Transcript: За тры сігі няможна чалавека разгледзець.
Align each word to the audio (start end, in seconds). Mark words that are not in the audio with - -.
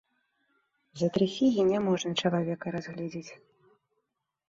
За 1.01 1.09
тры 1.17 1.27
сігі 1.35 1.67
няможна 1.73 2.11
чалавека 2.25 2.67
разгледзець. 2.79 3.27